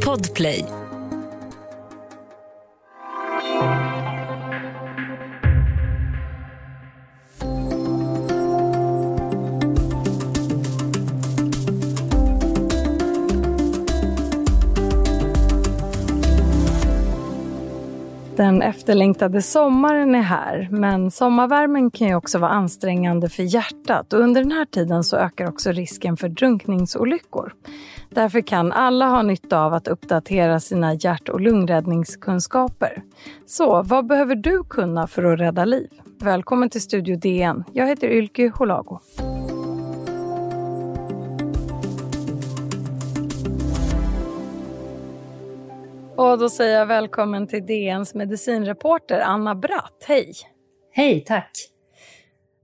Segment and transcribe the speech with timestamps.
[0.00, 0.75] Podplay.
[18.56, 24.20] Den efterlängtade sommaren är här, men sommarvärmen kan ju också vara ansträngande för hjärtat och
[24.20, 27.52] under den här tiden så ökar också risken för drunkningsolyckor.
[28.10, 33.02] Därför kan alla ha nytta av att uppdatera sina hjärt och lungräddningskunskaper.
[33.46, 35.90] Så vad behöver du kunna för att rädda liv?
[36.18, 37.64] Välkommen till Studio DN.
[37.72, 39.00] Jag heter Ylke Holago.
[46.18, 50.04] Och då säger jag välkommen till DNs medicinreporter Anna Bratt.
[50.06, 50.32] Hej!
[50.92, 51.50] Hej, tack!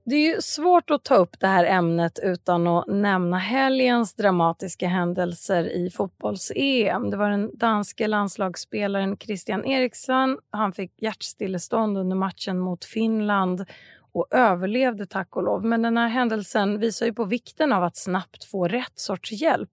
[0.05, 4.89] Det är ju svårt att ta upp det här ämnet utan att nämna helgens dramatiska
[4.89, 7.11] händelser i fotbolls-EM.
[7.11, 10.39] Det var den danske landslagsspelaren Christian Eriksen.
[10.51, 13.65] Han fick hjärtstillestånd under matchen mot Finland
[14.13, 15.65] och överlevde tack och lov.
[15.65, 19.71] Men den här händelsen visar ju på vikten av att snabbt få rätt sorts hjälp.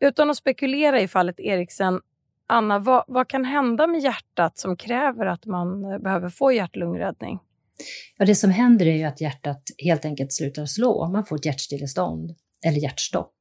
[0.00, 2.00] Utan att spekulera i fallet Eriksen
[2.48, 7.38] Anna, vad, vad, kan hända med hjärtat som kräver att man eh, behöver få hjärt-lungräddning?
[8.16, 11.08] Ja, det som händer är ju att hjärtat helt enkelt slutar slå.
[11.08, 12.34] Man får ett hjärtstillestånd
[12.66, 13.34] eller hjärtstopp.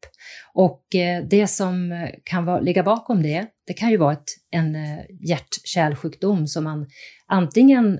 [0.54, 4.30] Och eh, det som eh, kan vara, ligga bakom det, det kan ju vara ett,
[4.52, 6.88] en hjärtkärlsjukdom hjärt-kärlsjukdom som man
[7.28, 8.00] antingen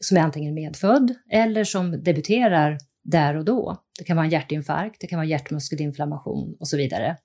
[0.00, 3.76] som är antingen medfödd eller som debuterar där och då.
[3.98, 7.16] Det kan vara en hjärtinfarkt, det kan vara hjärtmuskelinflammation och så vidare.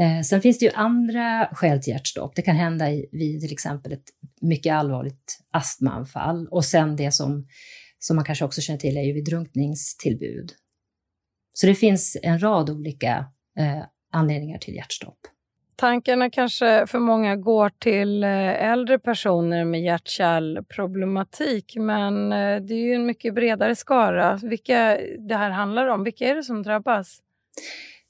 [0.00, 2.36] Eh, sen finns det ju andra skäl till hjärtstopp.
[2.36, 4.08] Det kan hända vid till exempel ett
[4.40, 7.46] mycket allvarligt astmaanfall och sen det som,
[7.98, 10.52] som man kanske också känner till är ju vid drunkningstillbud.
[11.52, 13.26] Så det finns en rad olika
[13.58, 13.82] eh,
[14.12, 15.18] anledningar till hjärtstopp.
[15.76, 22.84] Tankarna kanske för många går till eh, äldre personer med hjärt-kärlproblematik men eh, det är
[22.84, 24.38] ju en mycket bredare skara.
[24.42, 24.98] Vilka
[25.28, 27.18] det här handlar om, vilka är det som drabbas?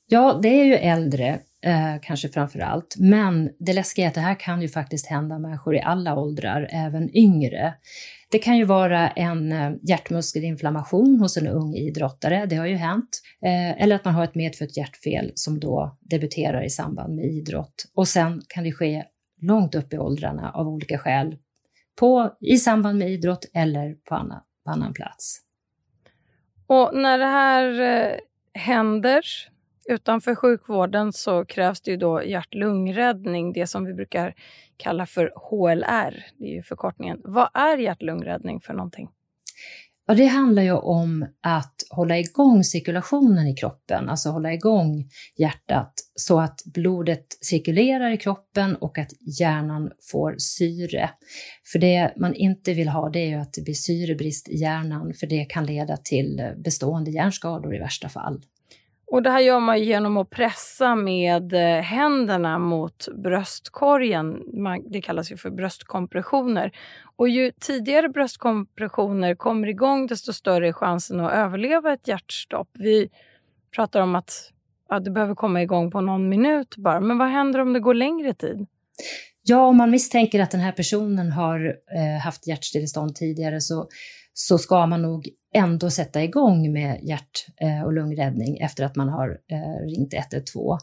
[0.06, 2.96] Ja, det är ju äldre eh, kanske framför allt.
[2.98, 6.68] Men det läskiga är att det här kan ju faktiskt hända människor i alla åldrar,
[6.72, 7.74] även yngre.
[8.30, 13.20] Det kan ju vara en eh, hjärtmuskelinflammation hos en ung idrottare, det har ju hänt.
[13.44, 17.84] Eh, eller att man har ett medfött hjärtfel som då debuterar i samband med idrott.
[17.94, 19.04] Och sen kan det ske
[19.40, 21.36] långt upp i åldrarna av olika skäl,
[21.98, 25.40] på, i samband med idrott eller på annan, på annan plats.
[26.66, 28.18] Och när det här eh,
[28.54, 29.22] händer,
[29.88, 34.34] Utanför sjukvården så krävs det ju då hjärt-lungräddning, det som vi brukar
[34.76, 36.26] kalla för HLR.
[36.38, 37.20] Det är ju förkortningen.
[37.24, 39.08] Vad är hjärt-lungräddning för någonting?
[40.06, 45.92] Ja, det handlar ju om att hålla igång cirkulationen i kroppen, alltså hålla igång hjärtat
[46.14, 49.10] så att blodet cirkulerar i kroppen och att
[49.40, 51.10] hjärnan får syre.
[51.72, 55.14] För det man inte vill ha det är ju att det blir syrebrist i hjärnan
[55.14, 58.42] för det kan leda till bestående hjärnskador i värsta fall.
[59.10, 64.42] Och det här gör man genom att pressa med eh, händerna mot bröstkorgen.
[64.90, 66.72] Det kallas ju för bröstkompressioner.
[67.16, 72.68] Och ju tidigare bröstkompressioner kommer igång desto större är chansen att överleva ett hjärtstopp.
[72.74, 73.10] Vi
[73.76, 74.52] pratar om att
[74.88, 77.00] ja, det behöver komma igång på någon minut bara.
[77.00, 78.66] Men vad händer om det går längre tid?
[79.42, 83.88] Ja, om man misstänker att den här personen har eh, haft hjärtstillestånd tidigare så,
[84.34, 89.08] så ska man nog ändå sätta igång med hjärt eh, och lungräddning efter att man
[89.08, 90.78] har eh, ringt 112.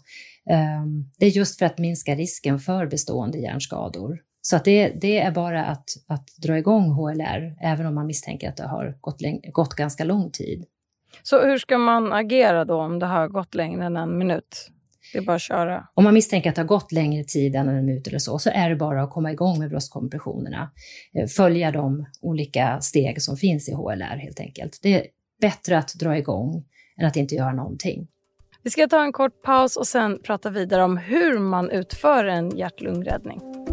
[0.49, 4.19] Ehm, det är just för att minska risken för bestående hjärnskador.
[4.41, 8.49] Så att det, det är bara att, att dra igång HLR, även om man misstänker
[8.49, 9.17] att det har gått,
[9.53, 10.65] gått ganska lång tid.
[11.23, 14.71] Så hur ska man agera då om det har gått längre än en minut?
[15.13, 15.87] Det är bara att köra.
[15.93, 18.49] Om man misstänker att det har gått längre tid än en minut eller så, så
[18.49, 20.71] är det bara att komma igång med bröstkompressionerna.
[21.13, 24.79] Eh, följa de olika steg som finns i HLR helt enkelt.
[24.81, 25.05] Det är
[25.41, 26.63] bättre att dra igång
[27.01, 28.07] än att inte göra någonting.
[28.63, 32.57] Vi ska ta en kort paus och sen prata vidare om hur man utför en
[32.57, 33.64] hjärt-lungräddning.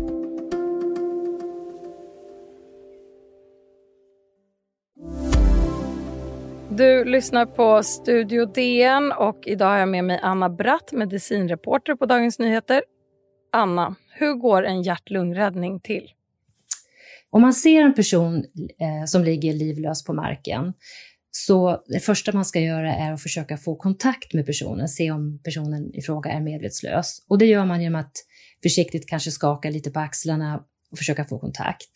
[6.77, 12.07] Du lyssnar på Studio DN och idag har jag med mig Anna Bratt, medicinreporter på
[12.07, 12.83] Dagens Nyheter.
[13.53, 16.09] Anna, hur går en hjärt-lungräddning till?
[17.31, 18.37] Om man ser en person
[18.81, 20.73] eh, som ligger livlös på marken
[21.31, 25.41] så det första man ska göra är att försöka få kontakt med personen, se om
[25.45, 27.25] personen i fråga är medvetslös.
[27.29, 28.13] Och det gör man genom att
[28.63, 31.91] försiktigt kanske skaka lite på axlarna och försöka få kontakt.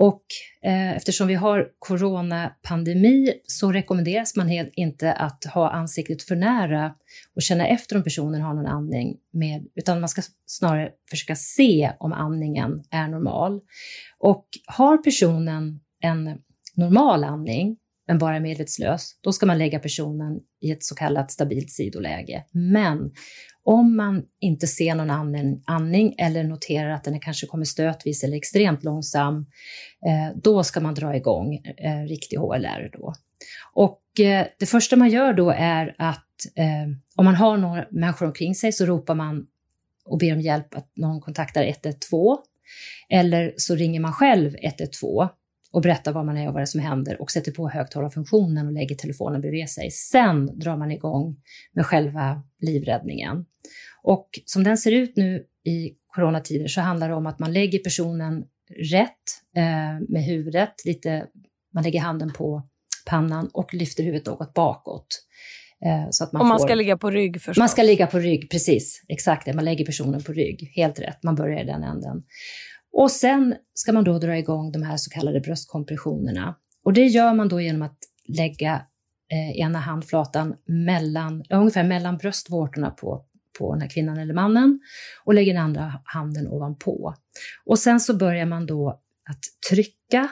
[0.00, 0.22] Och
[0.62, 6.94] eh, eftersom vi har coronapandemi så rekommenderas man helt inte att ha ansiktet för nära
[7.34, 11.92] och känna efter om personen har någon andning, med, utan man ska snarare försöka se
[11.98, 13.60] om andningen är normal.
[14.18, 16.38] Och har personen en
[16.74, 17.76] normal andning,
[18.10, 22.44] men bara är medvetslös, då ska man lägga personen i ett så kallat stabilt sidoläge.
[22.50, 23.10] Men
[23.64, 25.10] om man inte ser någon
[25.66, 29.46] andning eller noterar att den kanske kommer stötvis eller extremt långsam,
[30.06, 32.90] eh, då ska man dra igång eh, riktig HLR.
[32.92, 33.14] Då.
[33.74, 36.26] Och eh, det första man gör då är att
[37.16, 39.46] om man har några människor omkring sig så ropar man
[40.04, 42.38] och ber om hjälp att någon kontaktar 112.
[43.08, 45.28] Eller så ringer man själv 112
[45.72, 48.66] och berättar vad man är och vad det är som händer och sätter på högtalarfunktionen
[48.66, 49.90] och lägger telefonen bredvid sig.
[49.90, 51.36] Sen drar man igång
[51.72, 53.44] med själva livräddningen.
[54.02, 57.78] Och som den ser ut nu i coronatider så handlar det om att man lägger
[57.78, 58.44] personen
[58.92, 59.10] rätt
[59.56, 61.26] eh, med huvudet, lite,
[61.74, 62.62] man lägger handen på
[63.06, 65.26] pannan och lyfter huvudet något bakåt.
[65.84, 67.58] Eh, så att man och man får, ska ligga på rygg förstås?
[67.58, 69.04] Man ska ligga på rygg, precis.
[69.08, 70.72] Exakt det, man lägger personen på rygg.
[70.76, 72.22] Helt rätt, man börjar i den änden.
[72.92, 76.56] Och sen ska man då dra igång de här så kallade bröstkompressionerna.
[76.84, 77.98] Och det gör man då genom att
[78.28, 78.74] lägga
[79.32, 83.24] eh, ena handflatan mellan, ungefär mellan bröstvårtorna på,
[83.58, 84.80] på den här kvinnan eller mannen
[85.24, 87.14] och lägger den andra handen ovanpå.
[87.64, 89.00] Och sen så börjar man då
[89.30, 90.28] att trycka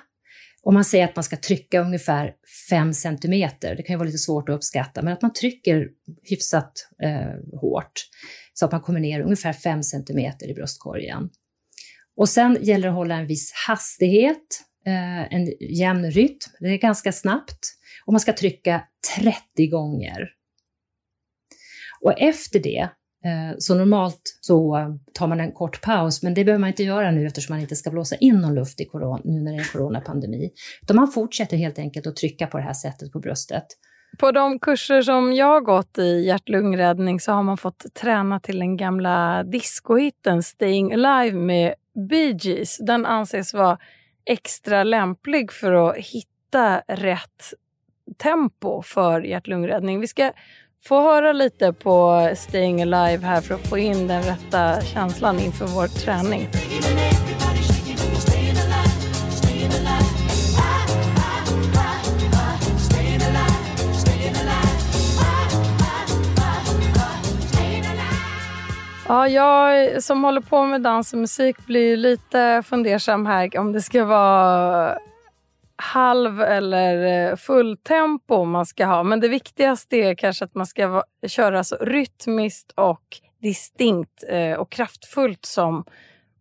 [0.62, 2.34] och man säger att man ska trycka ungefär
[2.70, 3.76] 5 centimeter.
[3.76, 5.88] Det kan ju vara lite svårt att uppskatta, men att man trycker
[6.22, 6.72] hyfsat
[7.02, 7.93] eh, hårt
[8.54, 11.31] så att man kommer ner ungefär 5 centimeter i bröstkorgen.
[12.19, 16.53] Och sen gäller det att hålla en viss hastighet, eh, en jämn rytm.
[16.61, 17.59] Det är ganska snabbt
[18.06, 18.82] och man ska trycka
[19.17, 20.29] 30 gånger.
[22.00, 22.88] Och efter det,
[23.25, 24.76] eh, så normalt så
[25.12, 27.76] tar man en kort paus, men det behöver man inte göra nu eftersom man inte
[27.76, 30.50] ska blåsa in någon luft i corona, nu när det är coronapandemi.
[30.82, 33.67] Utan man fortsätter helt enkelt att trycka på det här sättet på bröstet.
[34.19, 38.59] På de kurser som jag har gått i hjärt-lungräddning så har man fått träna till
[38.59, 41.75] den gamla discohitten Staying Alive med
[42.09, 42.79] Bee Gees.
[42.79, 43.79] Den anses vara
[44.25, 47.53] extra lämplig för att hitta rätt
[48.17, 50.00] tempo för hjärt-lungräddning.
[50.00, 50.33] Vi ska
[50.85, 55.67] få höra lite på Staying Alive här för att få in den rätta känslan inför
[55.67, 56.49] vår träning.
[69.08, 73.82] Ja, jag som håller på med dans och musik blir lite fundersam här om det
[73.82, 74.99] ska vara
[75.76, 79.02] halv eller eh, full tempo man ska ha.
[79.02, 83.02] Men det viktigaste är kanske att man ska köra så rytmiskt och
[83.43, 85.84] distinkt eh, och kraftfullt som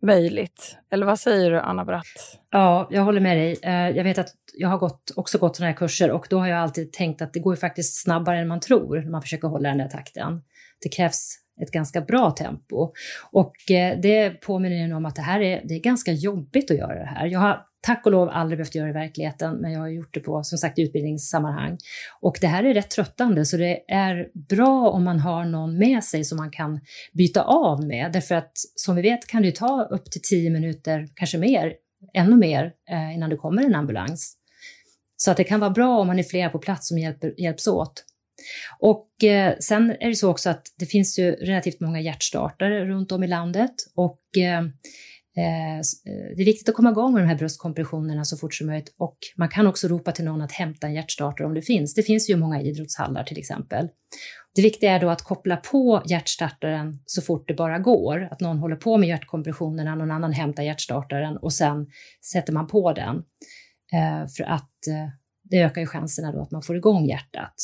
[0.02, 0.76] möjligt.
[0.90, 2.40] Eller vad säger du, Anna Bratt?
[2.50, 3.58] Ja, jag håller med dig.
[3.62, 6.46] Eh, jag vet att jag har gått, också gått sådana här kurser och då har
[6.46, 9.48] jag alltid tänkt att det går ju faktiskt snabbare än man tror när man försöker
[9.48, 10.42] hålla den där takten.
[10.82, 12.92] Det krävs ett ganska bra tempo.
[13.32, 16.76] Och eh, det påminner en om att det här är, det är ganska jobbigt att
[16.76, 17.26] göra det här.
[17.26, 20.14] Jag har tack och lov aldrig behövt göra det i verkligheten, men jag har gjort
[20.14, 21.78] det på som sagt utbildningssammanhang.
[22.20, 26.04] Och det här är rätt tröttande, så det är bra om man har någon med
[26.04, 26.80] sig som man kan
[27.12, 28.12] byta av med.
[28.12, 31.72] Därför att som vi vet kan det ta upp till tio minuter, kanske mer,
[32.14, 34.34] ännu mer, eh, innan det kommer en ambulans.
[35.16, 37.66] Så att det kan vara bra om man är flera på plats som hjälper, hjälps
[37.66, 38.04] åt.
[38.78, 43.12] Och eh, sen är det så också att det finns ju relativt många hjärtstartare runt
[43.12, 44.58] om i landet och eh,
[45.36, 45.82] eh, eh,
[46.36, 49.18] det är viktigt att komma igång med de här bröstkompressionerna så fort som möjligt och
[49.36, 51.94] man kan också ropa till någon att hämta en hjärtstartare om det finns.
[51.94, 53.88] Det finns ju många idrottshallar till exempel.
[54.54, 58.58] Det viktiga är då att koppla på hjärtstartaren så fort det bara går, att någon
[58.58, 61.86] håller på med hjärtkompressionerna, någon annan hämtar hjärtstartaren och sen
[62.32, 63.16] sätter man på den.
[63.92, 64.72] Eh, för att
[65.42, 67.54] det ökar ju chanserna då att man får igång hjärtat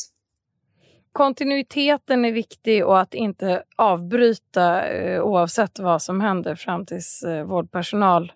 [1.15, 7.43] kontinuiteten är viktig och att inte avbryta eh, oavsett vad som händer fram tills eh,
[7.43, 8.33] vårdpersonal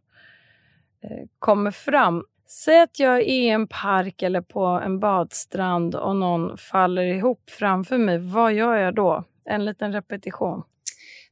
[1.04, 2.24] eh, kommer fram.
[2.48, 7.50] Säg att jag är i en park eller på en badstrand och någon faller ihop
[7.50, 8.18] framför mig.
[8.18, 9.24] Vad gör jag då?
[9.46, 10.64] En liten repetition.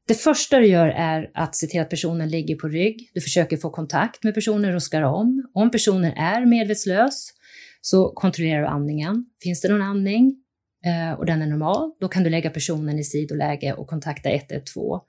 [0.08, 3.12] Det första du gör är att se till att personen ligger på rygg.
[3.14, 5.50] Du försöker få kontakt med personen, ruskar om.
[5.54, 7.30] Om personen är medvetslös
[7.82, 9.26] så kontrollerar du andningen.
[9.44, 10.44] Finns det någon andning?
[10.86, 15.02] Eh, och den är normal, då kan du lägga personen i sidoläge och kontakta 112.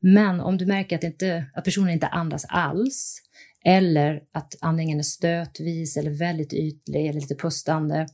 [0.00, 3.22] Men om du märker att, inte, att personen inte andas alls
[3.64, 8.06] eller att andningen är stötvis eller väldigt ytlig eller lite pustande,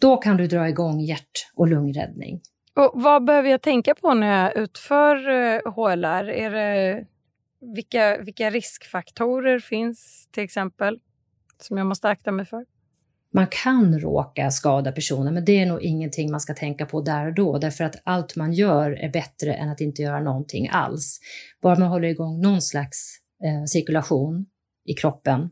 [0.00, 2.40] då kan du dra igång hjärt och lungräddning.
[2.76, 6.28] Och vad behöver jag tänka på när jag utför eh, HLR?
[6.28, 7.06] Är det,
[7.74, 10.98] vilka, vilka riskfaktorer finns till exempel?
[11.58, 12.64] som jag måste akta mig för?
[13.36, 17.26] Man kan råka skada personen, men det är nog ingenting man ska tänka på där
[17.26, 21.20] och då, därför att allt man gör är bättre än att inte göra någonting alls.
[21.62, 24.46] Bara man håller igång någon slags eh, cirkulation
[24.84, 25.50] i kroppen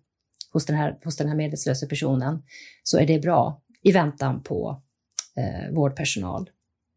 [0.52, 2.42] hos den, här, hos den här medvetslösa personen
[2.82, 4.82] så är det bra i väntan på
[5.36, 6.50] eh, vårdpersonal.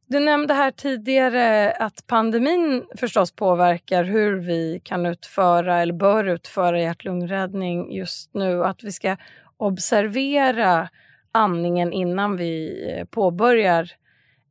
[0.08, 6.82] Du nämnde här tidigare att pandemin förstås påverkar hur vi kan utföra eller bör utföra
[6.82, 8.64] hjärt-lungräddning just nu.
[8.64, 9.18] Att vi ska
[9.58, 10.90] observera
[11.32, 12.74] andningen innan vi
[13.10, 13.92] påbörjar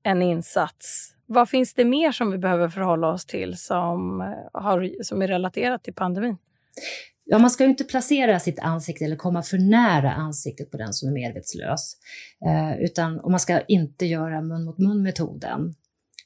[0.02, 1.14] en insats.
[1.26, 5.28] Vad finns det mer som vi behöver förhålla oss till som, eh, har, som är
[5.28, 6.36] relaterat till pandemin?
[7.24, 10.92] Ja, man ska ju inte placera sitt ansikte eller komma för nära ansiktet på den
[10.92, 11.96] som är medvetslös.
[12.46, 15.74] Eh, utan, och man ska inte göra mun mot mun-metoden.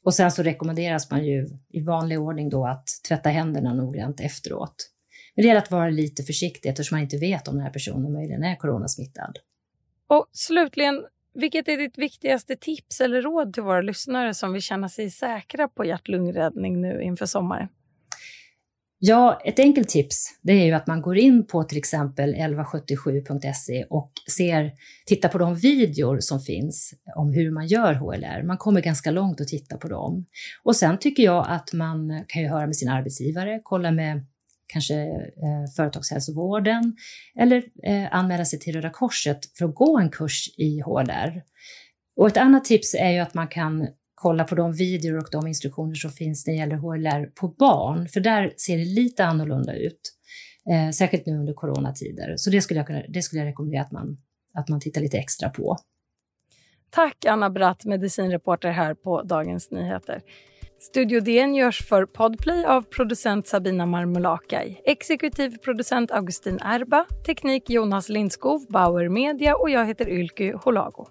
[0.04, 4.90] Och sen så rekommenderas man ju i vanlig ordning då att tvätta händerna noggrant efteråt.
[5.38, 8.12] Men det gäller att vara lite försiktig eftersom man inte vet om den här personen
[8.12, 9.38] möjligen är coronasmittad.
[10.06, 11.04] Och slutligen,
[11.34, 15.68] vilket är ditt viktigaste tips eller råd till våra lyssnare som vill känna sig säkra
[15.68, 17.68] på hjärt-lungräddning nu inför sommaren?
[18.98, 23.84] Ja, ett enkelt tips det är ju att man går in på till exempel 1177.se
[23.90, 24.72] och ser,
[25.06, 28.42] tittar på de videor som finns om hur man gör HLR.
[28.42, 30.26] Man kommer ganska långt att titta på dem.
[30.62, 34.26] Och sen tycker jag att man kan ju höra med sin arbetsgivare, kolla med
[34.68, 36.96] kanske eh, företagshälsovården
[37.38, 41.42] eller eh, anmäla sig till Röda Korset för att gå en kurs i HLR.
[42.16, 45.46] Och ett annat tips är ju att man kan kolla på de videor och de
[45.46, 49.74] instruktioner som finns när det gäller HLR på barn, för där ser det lite annorlunda
[49.74, 50.00] ut.
[50.70, 52.34] Eh, särskilt nu under coronatider.
[52.36, 54.18] Så det skulle jag, kunna, det skulle jag rekommendera att man,
[54.54, 55.76] att man tittar lite extra på.
[56.90, 60.22] Tack Anna Bratt, medicinreporter här på Dagens Nyheter.
[60.80, 68.08] Studio DN görs för Podplay av producent Sabina Marmulakai, exekutiv producent Augustin Erba, teknik Jonas
[68.08, 71.06] Lindskov, Bauer Media och jag heter Ylky Holago.